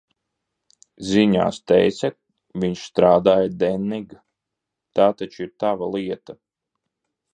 "Ziņās 1.09 1.59
teica, 1.71 2.09
viņš 2.63 2.81
strādāja 2.93 3.53
"Denning", 3.65 4.17
tā 5.01 5.11
taču 5.21 5.47
ir 5.49 5.53
tava 5.65 5.95
lieta?" 5.99 6.41